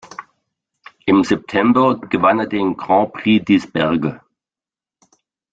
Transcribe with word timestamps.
Im 1.05 1.23
September 1.23 1.95
gewann 1.99 2.39
er 2.39 2.47
den 2.47 2.75
Grand 2.75 3.13
Prix 3.13 3.45
d’Isbergues. 3.45 4.15